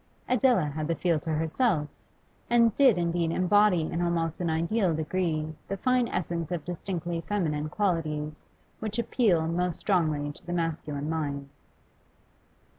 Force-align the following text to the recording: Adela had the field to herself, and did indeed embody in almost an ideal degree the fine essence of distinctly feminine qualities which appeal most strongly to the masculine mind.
Adela 0.27 0.65
had 0.65 0.87
the 0.87 0.95
field 0.95 1.21
to 1.21 1.29
herself, 1.31 1.87
and 2.49 2.73
did 2.75 2.97
indeed 2.97 3.29
embody 3.29 3.81
in 3.81 4.01
almost 4.01 4.39
an 4.41 4.49
ideal 4.49 4.95
degree 4.95 5.53
the 5.67 5.77
fine 5.77 6.07
essence 6.07 6.49
of 6.51 6.65
distinctly 6.65 7.21
feminine 7.27 7.69
qualities 7.69 8.49
which 8.79 8.97
appeal 8.97 9.45
most 9.45 9.79
strongly 9.79 10.31
to 10.31 10.43
the 10.43 10.53
masculine 10.53 11.07
mind. 11.07 11.49